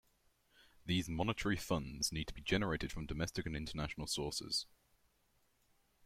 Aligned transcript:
These 0.83 1.09
monetary 1.11 1.57
funds 1.57 2.11
need 2.11 2.25
to 2.25 2.33
be 2.33 2.41
generated 2.41 2.91
from 2.91 3.05
domestic 3.05 3.45
and 3.45 3.55
international 3.55 4.07
sources. 4.07 4.65